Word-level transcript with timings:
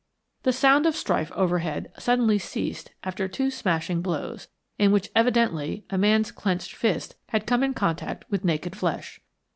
The 0.41 0.51
sound 0.51 0.87
of 0.87 0.95
strife 0.95 1.31
overhead 1.33 1.91
suddenly 1.99 2.39
ceased 2.39 2.89
after 3.03 3.27
two 3.27 3.51
smashing 3.51 4.01
blows, 4.01 4.47
in 4.79 4.91
which 4.91 5.11
evidently 5.15 5.85
a 5.91 5.97
man's 5.99 6.31
clenched 6.31 6.73
fist 6.73 7.15
had 7.29 7.45
come 7.45 7.61
in 7.61 7.75
contact 7.75 8.25
with 8.27 8.43
naked 8.43 8.75
flesh. 8.75 9.21